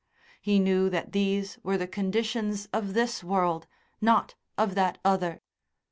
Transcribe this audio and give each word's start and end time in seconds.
He 0.41 0.57
knew 0.57 0.89
that 0.89 1.11
these 1.11 1.59
were 1.61 1.77
the 1.77 1.85
conditions 1.87 2.67
of 2.73 2.95
this 2.95 3.23
world, 3.23 3.67
not 4.01 4.33
of 4.57 4.73
that 4.73 4.97
other. 5.05 5.43